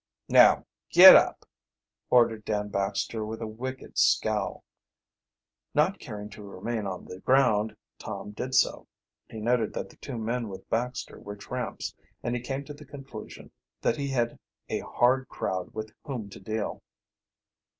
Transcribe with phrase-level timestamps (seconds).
[0.29, 1.45] "Now get up,"
[2.09, 4.63] ordered Dan Baxter, with a wicked scowl.
[5.75, 8.87] Not caring to remain on the ground, Tom did so.
[9.29, 11.93] He noted that the two men with Baxter were tramps,
[12.23, 13.51] and he came to the conclusion
[13.81, 16.81] that he had a hard crowd with whom to deal.